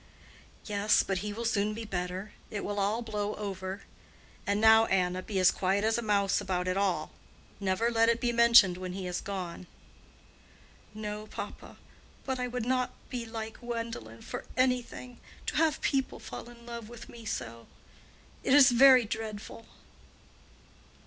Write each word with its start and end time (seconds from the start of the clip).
"Yes, 0.65 1.03
but 1.03 1.19
he 1.19 1.31
will 1.31 1.45
soon 1.45 1.75
be 1.75 1.85
better; 1.85 2.31
it 2.49 2.65
will 2.65 2.79
all 2.79 3.03
blow 3.03 3.35
over. 3.35 3.83
And 4.47 4.59
now, 4.59 4.87
Anna, 4.87 5.21
be 5.21 5.37
as 5.37 5.51
quiet 5.51 5.83
as 5.83 5.95
a 5.99 6.01
mouse 6.01 6.41
about 6.41 6.67
it 6.67 6.75
all. 6.75 7.11
Never 7.59 7.91
let 7.91 8.09
it 8.09 8.19
be 8.19 8.31
mentioned 8.31 8.77
when 8.77 8.93
he 8.93 9.05
is 9.05 9.21
gone." 9.21 9.67
"No, 10.95 11.27
papa. 11.27 11.77
But 12.25 12.39
I 12.39 12.47
would 12.47 12.65
not 12.65 12.93
be 13.11 13.27
like 13.27 13.59
Gwendolen 13.59 14.23
for 14.23 14.45
any 14.57 14.81
thing—to 14.81 15.57
have 15.57 15.81
people 15.81 16.17
fall 16.19 16.49
in 16.49 16.65
love 16.65 16.89
with 16.89 17.07
me 17.07 17.23
so. 17.23 17.67
It 18.43 18.55
is 18.55 18.71
very 18.71 19.05
dreadful." 19.05 19.67